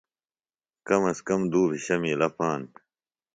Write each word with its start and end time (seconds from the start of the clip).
کم 0.87 1.01
از 1.09 1.19
کم 1.27 1.41
دُوبھِشہ 1.51 1.95
مِیلہ 2.01 2.29
پاند 2.35 2.71